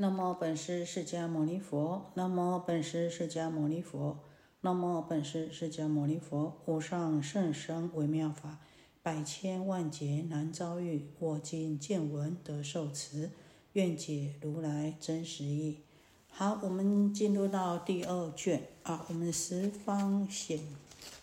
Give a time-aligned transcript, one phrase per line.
[0.00, 4.16] 那么本师释迦牟尼佛，那么本师释迦牟尼佛，
[4.60, 8.60] 那么本师释迦牟尼佛，无上甚深微妙法，
[9.02, 11.08] 百千万劫难遭遇。
[11.18, 13.32] 我今见闻得受持，
[13.72, 15.78] 愿解如来真实义。
[16.28, 20.60] 好，我们进入到第二卷啊，我们十方显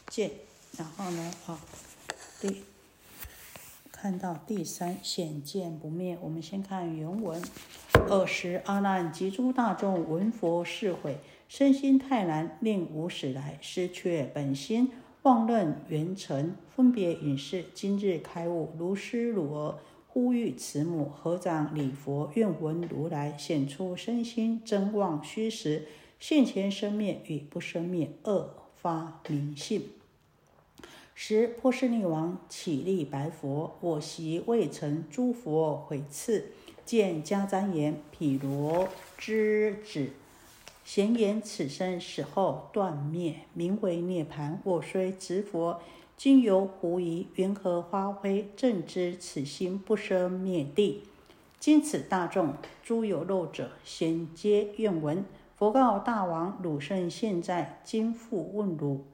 [0.07, 0.31] 见，
[0.77, 1.61] 然后呢，啊，
[2.41, 2.63] 第
[3.89, 7.41] 看到第三显见不灭，我们先看原文。
[8.15, 11.17] 二时，阿难及诸大众闻佛是悔，
[11.49, 14.89] 身心泰然，令无始来失却本心，
[15.23, 17.65] 妄认缘成，分别隐士。
[17.73, 19.75] 今日开悟，如师汝儿，
[20.07, 25.85] 呼吁慈母，合掌礼佛，愿闻如来显出身心真妄虚实，
[26.17, 29.89] 现前生灭与不生灭，恶发明性。
[31.13, 36.51] 十，波斯匿王起立白佛：“我昔未成诸佛毁赐。”
[36.85, 40.09] 见迦旃延毗罗之子，
[40.83, 44.61] 咸言此生死后断灭，名为涅盘。
[44.63, 45.81] 我虽执佛，
[46.15, 48.47] 今犹狐疑，云何发挥？
[48.55, 51.03] 正知此心不生灭地。
[51.59, 55.25] 今此大众诸有漏者，咸皆愿闻。
[55.57, 59.05] 佛告大王：汝圣现在，今复问汝：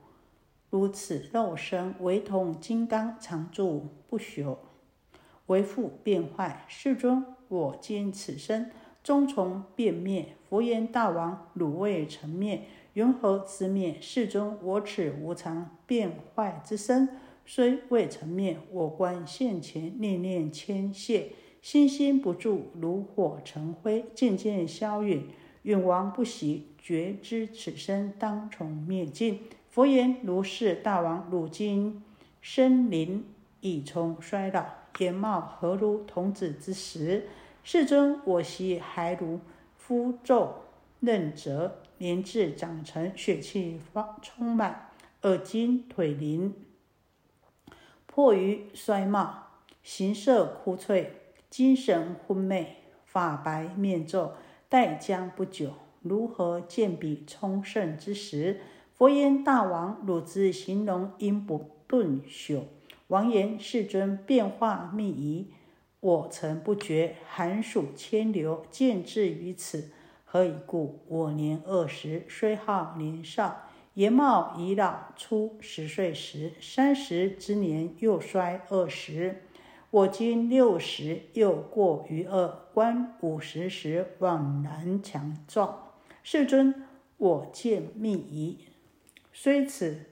[0.68, 4.56] 如此肉身，唯同金刚，常住不朽，
[5.46, 6.64] 为父变坏。
[6.68, 7.24] 世尊。
[7.48, 8.70] 我今此身
[9.02, 10.28] 终从变灭。
[10.48, 12.62] 佛言：大王，汝未成灭，
[12.94, 13.96] 云何之灭？
[14.00, 17.08] 世尊，我此无常变坏之身，
[17.44, 25.26] 虽未成灭，我观现前念念牵谢，心心不住，如火成灰，渐渐消陨。
[25.62, 29.40] 永王不喜，觉知此身当从灭尽。
[29.68, 32.02] 佛言：如是，大王，汝今
[32.40, 33.24] 身灵
[33.60, 34.64] 已从衰老，
[34.98, 37.28] 颜貌何如童子之时？
[37.64, 39.40] 世尊，我昔还如
[39.76, 40.54] 肤皱
[41.00, 44.90] 嫩泽，年至长成，血气方充满，
[45.22, 46.54] 耳今腿灵，
[48.06, 49.48] 迫于衰貌，
[49.82, 51.06] 形色枯悴，
[51.48, 54.34] 精神昏昧，发白面皱，
[54.68, 58.60] 待将不久，如何见彼充盛之时？
[58.94, 62.62] 佛言：大王，汝之形容因不顿朽。
[63.12, 65.52] 王言：世尊，变化密仪。
[66.00, 69.90] 我曾不觉，寒暑迁流，见至于此。
[70.24, 71.04] 何以故？
[71.08, 75.12] 我年二十，虽好年少，颜貌已老。
[75.14, 79.42] 初十岁时，三十之年又衰二十。
[79.90, 82.48] 我今六十，又过于二。
[82.72, 85.92] 观五十时，枉然强壮。
[86.22, 86.86] 世尊，
[87.18, 88.56] 我见密仪，
[89.34, 90.06] 虽此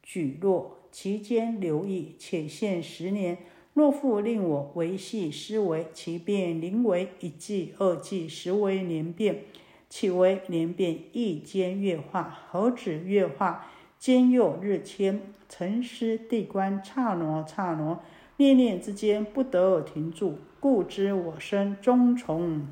[0.00, 3.38] 举落，其间留意，且现十年。
[3.72, 9.44] 若复令我维系思维，其变临为一季、二季，实为年变。
[9.88, 10.98] 岂为年变？
[11.12, 13.66] 一间月化，何止月化？
[13.98, 18.00] 间又日迁，沉思地观，刹那刹那，
[18.36, 22.66] 念念之间，不得而停住，故知我身终从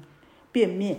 [0.51, 0.97] 变灭。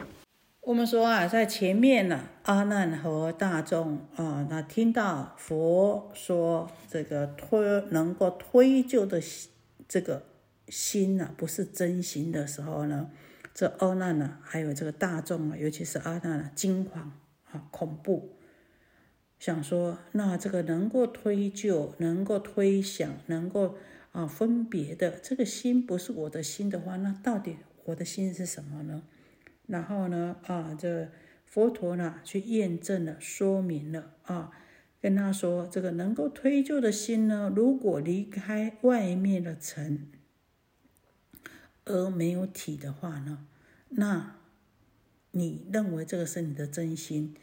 [0.61, 9.21] 我们说啊，在前面呢，阿难和大众啊，那听到佛说这个推能够推就的。
[9.87, 10.21] 这个
[10.67, 13.09] 心呐，不是真心的时候呢，
[13.55, 17.11] 这阿难呢，还有这个大众啊，尤其是阿难啊，惊慌
[17.51, 18.37] 啊，恐怖，
[19.39, 23.77] 想说，那这个能够推就、能够推想、能够
[24.11, 29.01] 啊分别的这个心，不是我的心的话，那到底我的心是什么呢？
[29.69, 31.09] 然后呢，啊，这
[31.45, 34.51] 佛陀呢，去验证了、说明了啊。
[35.01, 40.09] 跟他说：“这个能够推就的心呢，如果离开外面的尘
[41.85, 43.47] 而没有体的话呢，
[43.91, 44.35] 那
[45.31, 47.33] 你认为这个是你的真心，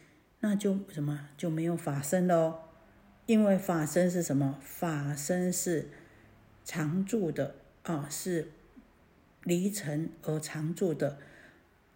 [0.40, 2.58] 那就什么就没有法身喽？
[3.24, 4.58] 因为法身是什么？
[4.60, 5.88] 法身是
[6.62, 7.54] 常住的
[7.84, 8.48] 啊，是
[9.44, 11.16] 离尘而常住的。”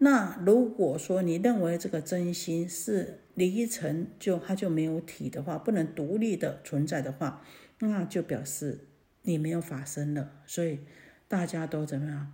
[0.03, 7.43] 那如果说你认为这个真心是离尘，就它就没有体的话，不能独立的存在的话，
[7.81, 8.87] 那就表示
[9.23, 10.41] 你没有法身了。
[10.47, 10.81] 所以
[11.29, 12.33] 大家都怎么样？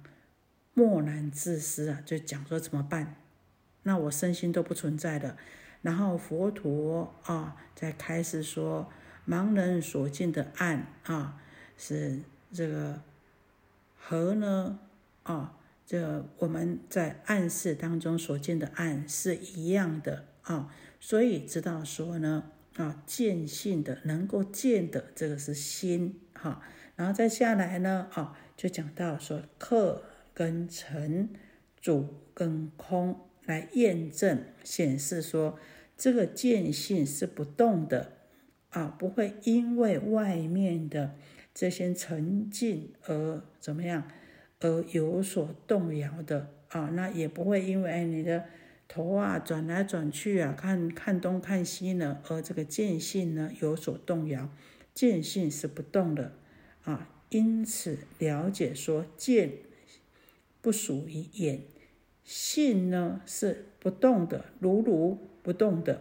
[0.75, 3.17] 默然自私啊，就讲说怎么办？
[3.83, 5.37] 那我身心都不存在了。
[5.83, 8.89] 然后佛陀啊，在开始说
[9.27, 11.43] 盲人所见的暗啊，
[11.77, 12.21] 是
[12.53, 13.03] 这个
[13.99, 14.79] 和呢
[15.25, 15.59] 啊。
[15.87, 26.61] 这我们在暗示当中所见的暗是一样的啊，所以知道说呢啊，见性的能够见的这个是心哈，
[26.97, 30.03] 然后再下来呢啊，就讲到说客
[30.35, 31.31] 跟尘
[31.81, 35.57] 主跟空来验证显示说，
[35.97, 38.13] 这个见性是不动的
[38.71, 41.15] 啊，不会因为外面的
[41.55, 44.09] 这些沉静而怎么样
[44.61, 48.45] 而有所动摇的啊，那也不会因为你的。
[48.89, 54.49] 头啊，转来转去啊，看看东看西呢，而这个见性呢有所动摇，
[54.95, 56.31] 见性是不动的
[56.85, 59.55] 啊，因此了解说见
[60.61, 61.63] 不属于眼，
[62.23, 66.01] 性呢是不动的，如如不动的，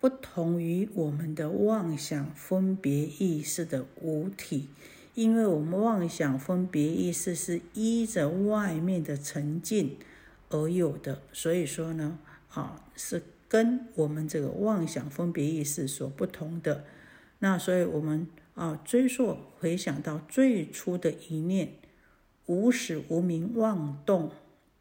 [0.00, 4.68] 不同于我们的妄想分别意识的五体，
[5.18, 9.96] 因为我们妄想分别意识是依着外面的沉静。
[10.48, 12.20] 而有的，所以说呢，
[12.50, 16.84] 啊，是跟我们这个妄想分别意识所不同的。
[17.40, 21.72] 那所以我们啊，追溯回想到最初的一念
[22.46, 24.30] 无始无明妄动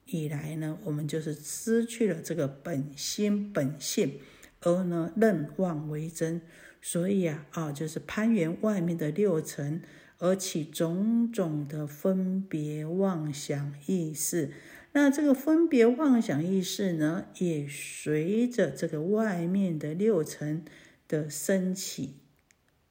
[0.06, 4.19] 以来呢，我们就是失去了这个本心本性，
[4.62, 6.40] 而呢认妄为真。
[6.80, 9.81] 所以啊，啊，就是攀缘外面的六尘，
[10.19, 14.52] 而起种种的分别妄想意识。
[14.94, 20.66] 那这个分别妄想意识呢，也随着这个外面的六尘
[21.08, 22.16] 的升起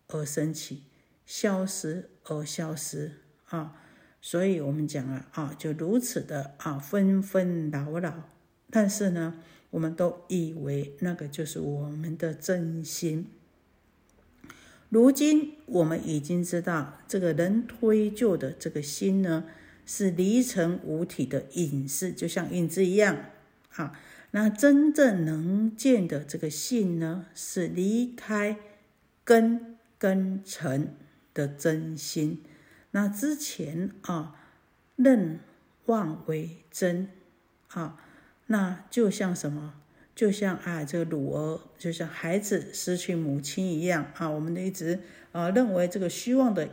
[0.08, 0.84] 而升起，
[1.24, 3.12] 消失而消失
[3.46, 3.82] 啊。
[4.20, 8.28] 所以我们讲了啊，就如此的啊，纷纷扰扰。
[8.70, 9.40] 但是呢，
[9.70, 13.30] 我们都以为那个就是我们的真心。
[14.96, 19.44] 如今我们已经知道，这个人推就的这个心呢。
[19.88, 23.16] 是离尘无体的影视，就像影子一样。
[23.68, 23.94] 好，
[24.30, 28.56] 那真正能见的这个性呢，是离开
[29.22, 30.96] 根根尘
[31.32, 32.42] 的真心。
[32.90, 34.34] 那之前啊，
[34.96, 35.38] 认
[35.84, 37.08] 妄为真
[37.68, 38.00] 啊，
[38.46, 39.74] 那就像什么？
[40.16, 44.28] 就像啊，这个乳儿，就像孩子失去母亲一样啊。
[44.28, 44.98] 我们一直
[45.30, 46.68] 啊认为这个虚妄的。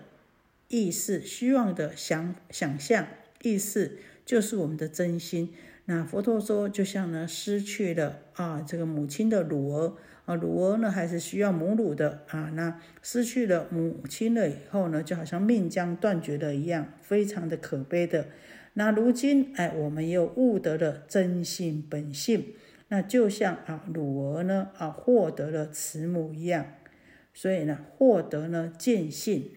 [0.69, 3.05] 意识虚妄的想想象
[3.43, 5.53] 意识就是我们的真心。
[5.85, 9.93] 那佛陀说，就像呢失去了啊这个母亲的乳儿
[10.25, 12.49] 啊，乳儿呢还是需要母乳的啊。
[12.55, 18.25] 那失去了母亲了以后呢，就好像命将断绝了一样，非常的可悲的。
[18.73, 22.55] 那如今哎，我们又悟得了真性本性，
[22.93, 26.75] 那就像啊乳儿呢啊获得了慈母一样，
[27.33, 29.49] 所以呢获得了见性。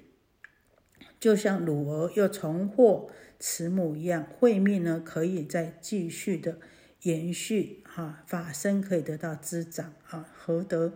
[1.20, 6.56] 就像乳儿又重获慈母一样，慧命呢可以再继续的
[7.02, 10.94] 延续哈，法身可以得到滋长啊，何得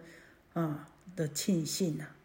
[0.54, 2.16] 啊的庆幸啊！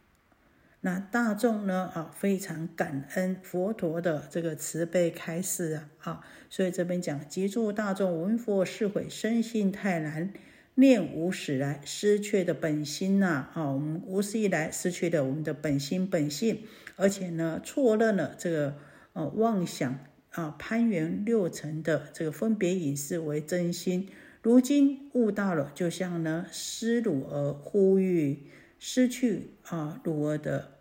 [0.85, 10.31] 那大众呢啊非常感恩佛陀的这个慈悲开示啊啊，所以这边讲，急住大众闻佛是悔，生性泰然，
[10.75, 16.61] 念无始来失去的本心呐啊，我们无始以来失去的我们的本心本性。
[16.97, 18.75] 而且呢，错认了这个
[19.13, 19.97] 呃妄想
[20.29, 24.07] 啊攀缘六尘的这个分别隐士为真心，
[24.43, 28.43] 如今悟到了，就像呢施乳儿呼吁
[28.79, 30.79] 失去啊乳儿的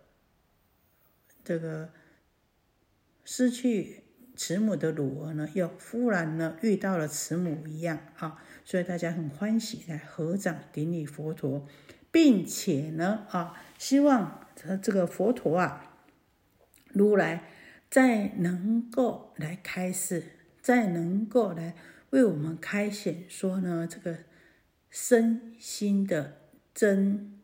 [1.43, 1.89] 这个
[3.23, 4.03] 失去
[4.35, 11.67] 慈母的乳儿呢，又忽然呢遇到了慈母一样啊，所以大家很欢喜来合掌顶礼佛陀，
[12.11, 15.91] 并且呢啊希望这这个佛陀啊。
[16.89, 17.49] 如来
[17.89, 20.23] 再能够来开示，
[20.61, 21.75] 再能够来
[22.11, 24.19] 为我们开显说呢，这个
[24.89, 26.41] 身心的
[26.73, 27.41] 真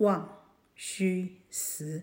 [0.00, 0.42] 妄
[0.74, 2.02] 虚实，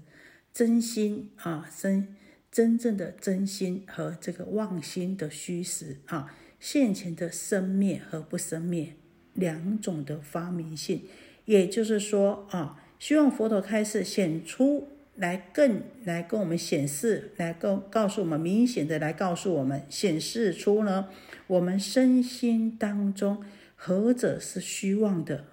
[0.51, 2.15] 真心啊，真
[2.51, 8.95] 真正的真心和这个妄心的虚实啊，现前的生灭和不生灭
[9.33, 11.03] 两种的发明性，
[11.45, 14.87] 也就是说啊，希望佛陀开示显出。
[15.17, 21.09] 来更来跟我们显示，来告告诉我们明显的来告诉我们显示出呢，
[21.47, 23.43] 我们身心当中
[23.75, 25.45] 何者是虚妄的，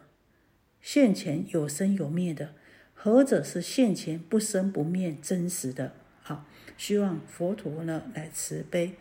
[0.84, 2.52] 现前有生有灭的，
[2.92, 5.94] 何者是现前不生不灭真实的。
[6.20, 8.92] 好，希望佛陀呢来慈悲，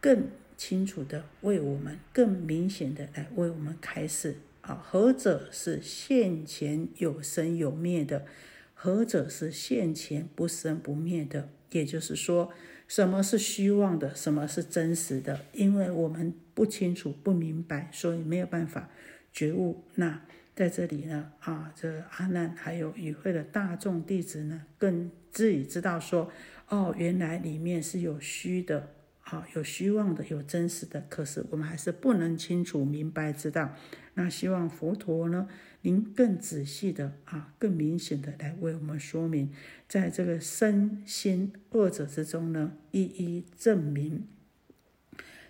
[0.00, 4.38] 更清楚的为我们，更明显的来为我们开示。
[4.62, 8.26] 啊，何者是现前有生有灭的？
[8.74, 11.48] 何者是现前不生不灭的？
[11.70, 12.52] 也就是说，
[12.88, 15.38] 什么是虚妄的，什么是真实的？
[15.52, 18.90] 因为我们不清楚、不明白，所以没有办法
[19.32, 19.84] 觉悟。
[19.94, 20.22] 那
[20.60, 26.30] 在这里呢，啊，这阿难还有与会的大众弟子呢，更自己知道说，
[26.68, 28.90] 哦，原来里面是有虚的
[29.22, 33.74] 啊，有虚妄的，有真实的，可是我们还是不能清楚明白知道。
[34.12, 35.48] 那希望佛陀呢，
[35.80, 39.50] 您更仔细的啊，更明显的来为我们说明，
[39.88, 44.28] 在这个身心二者之中呢，一一证明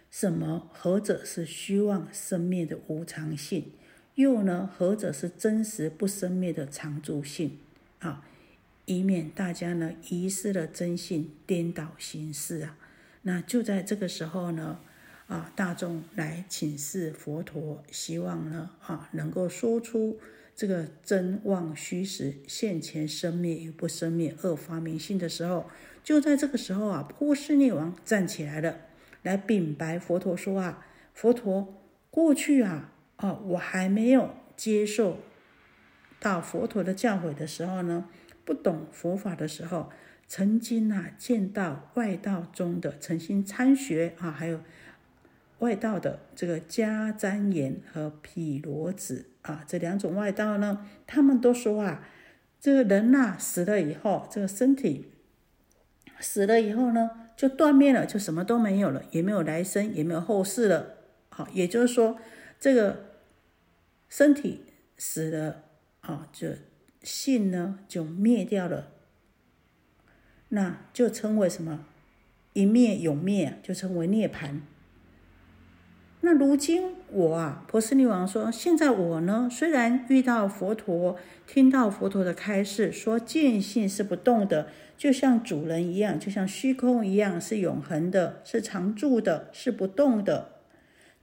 [0.08, 3.72] 什么何者是虚妄生灭的无常性，
[4.14, 7.58] 又呢何者是真实不生灭的常住性
[8.00, 8.24] 啊，
[8.84, 12.76] 以免大家呢遗失了真性，颠倒形式啊。
[13.22, 14.80] 那就在这个时候呢，
[15.26, 20.18] 啊，大众来请示佛陀，希望呢，啊，能够说出
[20.56, 25.70] 这个真妄虚实、现前生灭与不生灭二发明性的时候，
[26.02, 28.76] 就在这个时候啊，波斯匿王站起来了，
[29.22, 35.18] 来禀白佛陀说啊，佛陀过去啊，啊，我还没有接受
[36.18, 38.06] 到佛陀的教诲的时候呢，
[38.44, 39.90] 不懂佛法的时候。
[40.32, 44.60] 曾经啊，见到外道中的诚心参学啊，还有
[45.58, 52.06] 外道的这个迦旃延和毗罗子啊，这两种外道呢，他们都说啊，
[52.60, 55.10] 这个人呐死了以后，这个身体
[56.20, 60.94] 死了以后呢，就断灭了，就什么都没有了，也没有来生，也没有后世了。
[61.30, 62.16] 好，也就是说，
[62.60, 63.06] 这个
[64.08, 64.66] 身体
[64.98, 65.64] 死了
[66.02, 66.50] 啊，就
[67.02, 68.88] 性呢就灭掉了。
[70.50, 71.86] 那就称为什么？
[72.52, 74.60] 一灭永灭，就称为涅盘。
[76.20, 90.59] 那如今我啊，婆斯匿王说，现在我呢，虽然遇到佛陀，听到佛陀的开示，说见性是不动的，就像主人一样，就像虚空一样，是永恒的，是常住的，是不动的。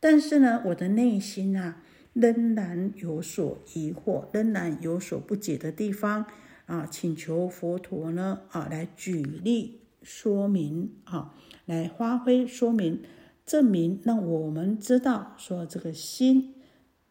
[0.10, 1.84] 但是呢，我的内心啊，
[2.14, 6.26] 仍然有所疑惑，仍然有所不解的地方。
[6.66, 11.36] 啊，请求佛陀呢啊，来举例说明啊，
[11.66, 13.02] 来发挥说明
[13.46, 16.56] 证明，让我们知道说这个心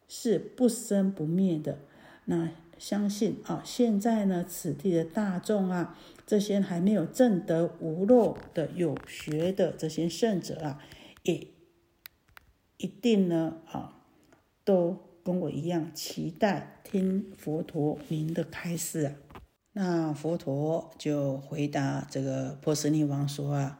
[0.07, 1.77] 是不生不灭的。
[2.25, 2.49] 那
[2.79, 10.81] 相信啊，现在呢，此地的大众啊，这些还没有证得无漏的有学的这些圣者啊，
[11.21, 11.45] 也
[12.77, 13.93] 一定呢啊，
[14.63, 19.13] 都跟我一样期待听佛陀您的开示啊。
[19.73, 23.79] 那佛陀就回答这个波斯匿王说啊，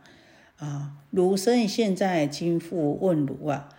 [0.57, 3.69] 啊，汝生现在今复问汝啊，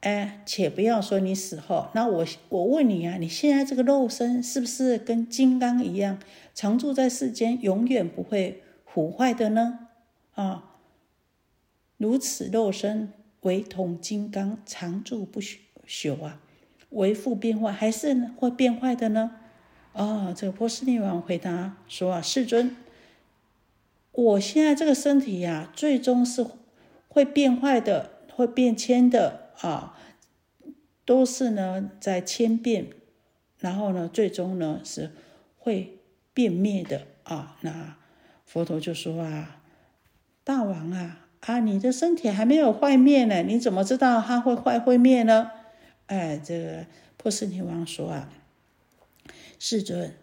[0.00, 6.18] 哎，且不要说你死后，那我我问你啊，你现在这个肉身是不是跟金刚一样，
[6.54, 9.88] 常住在世间，永远不会腐坏的呢？
[10.34, 10.78] 啊，
[11.96, 13.12] 如此肉身
[13.42, 16.40] 唯同金刚，常住不朽啊，
[16.90, 19.36] 为复变坏，还是会变坏的呢？
[19.92, 22.76] 啊，这个波斯匿王回答说：“啊，世尊，
[24.12, 26.46] 我现在这个身体呀，最终是
[27.08, 29.98] 会变坏的，会变迁的啊，
[31.04, 32.86] 都是呢在千变，
[33.58, 35.10] 然后呢，最终呢是
[35.58, 35.98] 会
[36.32, 37.58] 变灭的啊。
[37.60, 37.96] 那
[38.46, 39.60] 佛陀就说啊，
[40.42, 45.50] 大王啊，啊，你的身体还没有坏灭呢，你怎么知道它会坏会灭呢？
[46.06, 48.32] 哎，这个波斯匿王说啊。”
[49.58, 50.14] 世尊，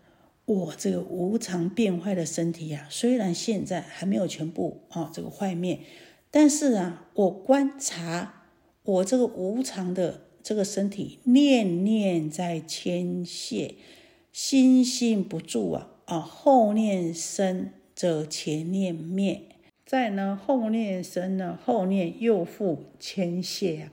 [0.46, 5.80] 我这个无常变坏的身体呀，虽然现在还没有全部啊这个坏灭，
[6.30, 8.44] 但是啊，我观察
[8.84, 13.76] 我这个无常的这个身体，念念在牵线，
[14.34, 19.44] 心心不住啊啊，后念生则前念灭，
[19.90, 23.92] 在呢后念生呢，后念又复牵谢啊，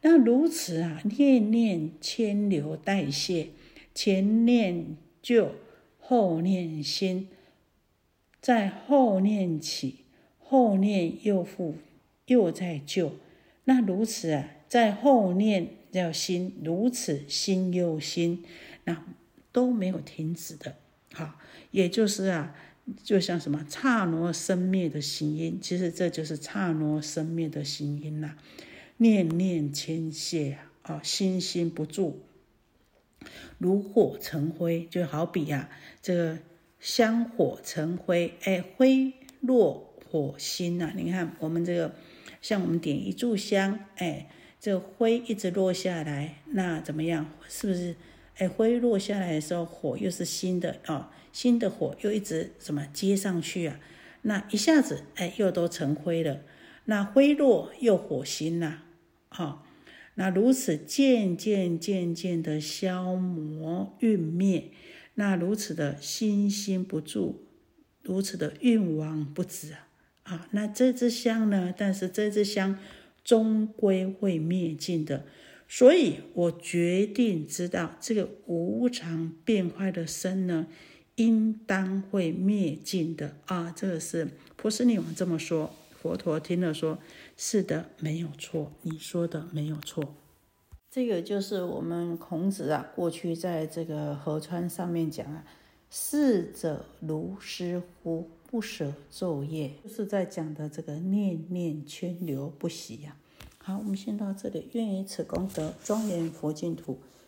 [0.00, 3.50] 那如此啊，念念牵流代谢。
[3.94, 5.52] 前念旧，
[6.00, 7.28] 后念新，
[8.40, 9.98] 在后念起，
[10.40, 11.76] 后念又复
[12.26, 13.12] 又在旧，
[13.66, 18.42] 那如此啊，在后念要新，如此新又新，
[18.82, 19.06] 那
[19.52, 20.74] 都没有停止的。
[21.12, 21.38] 好，
[21.70, 22.52] 也就是啊，
[23.02, 28.36] 就像什么刹那生灭的行因，其实这就是刹那生灭的行因呐。
[28.98, 32.22] 念念牵线啊，心心不住。
[33.58, 35.68] 如火成灰，就好比呀，
[36.00, 36.38] 这个
[36.78, 40.92] 香火成灰，哎，灰落火星呐。
[40.94, 41.94] 你看我们这个，
[42.40, 44.28] 像我们点一炷香，哎，
[44.60, 47.30] 这个灰一直落下来，那怎么样？
[47.48, 47.96] 是不是？
[48.36, 53.78] 哎，灰落下来的时候，火又是新的啊，新的火又一直怎么接上去啊？
[54.22, 56.40] 那一下子，哎，又都成灰了。
[56.86, 58.84] 那灰落又火星呐，
[59.28, 59.66] 好。
[60.14, 64.70] 那如此渐渐渐渐的消磨运灭，
[65.16, 67.44] 那如此的心心不住，
[68.00, 69.88] 如此的运亡不止啊！
[70.22, 70.48] 啊。
[70.52, 71.74] 那这支香呢？
[71.76, 72.78] 但是这支香
[73.22, 75.26] 终归会灭尽的，
[75.68, 80.68] 所以我决定知道这个无常变坏的身呢，
[81.16, 83.72] 应当会灭尽的啊。
[83.76, 85.70] 这个是波斯匿王这么说，
[86.00, 86.98] 佛陀听了说
[87.36, 90.14] ：“是的，没有错，你说的没有错。”
[90.90, 95.44] 这个就是我们孔子啊，过去在这个河川上面讲啊
[95.90, 103.16] ，“逝者如斯乎，不舍昼夜”，就是在讲的这个念念牵流不息呀。
[103.58, 104.68] 好，我们先到这里。
[104.72, 106.98] 愿以此功德庄严佛净土，